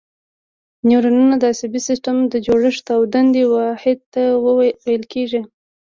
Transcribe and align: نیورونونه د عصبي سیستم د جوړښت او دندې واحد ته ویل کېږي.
نیورونونه 0.87 1.35
د 1.37 1.43
عصبي 1.53 1.81
سیستم 1.89 2.17
د 2.33 2.33
جوړښت 2.45 2.85
او 2.95 3.01
دندې 3.13 3.43
واحد 3.53 3.99
ته 4.13 4.23
ویل 4.85 5.03
کېږي. 5.13 5.41